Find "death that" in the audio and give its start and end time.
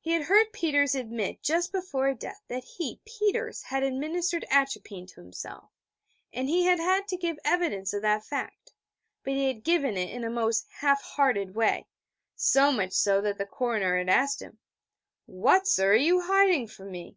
2.12-2.64